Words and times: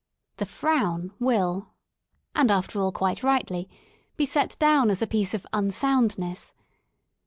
The 0.37 0.47
frown 0.47 1.11
will— 1.19 1.75
and, 2.35 2.49
after 2.49 2.81
all, 2.81 2.91
quite 2.91 3.21
rightly— 3.21 3.69
be 4.17 4.25
set 4.25 4.57
down 4.57 4.89
as 4.89 5.03
a 5.03 5.05
piece 5.05 5.35
of 5.35 5.45
unsoundness." 5.53 6.55